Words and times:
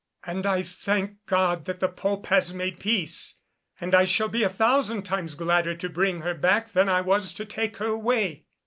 And 0.23 0.47
I 0.47 0.63
thank 0.63 1.23
God 1.27 1.65
that 1.65 1.79
the 1.79 1.87
Pope 1.87 2.25
has 2.25 2.55
made 2.55 2.79
peace, 2.79 3.35
and 3.79 3.93
I 3.93 4.03
shall 4.05 4.29
be 4.29 4.41
a 4.43 4.49
thousand 4.49 5.03
times 5.03 5.35
gladder 5.35 5.75
to 5.75 5.89
bring 5.89 6.21
her 6.21 6.33
back 6.33 6.69
than 6.69 6.89
I 6.89 7.01
was 7.01 7.35
to 7.35 7.45
take 7.45 7.77
her 7.77 7.85
away. 7.89 8.45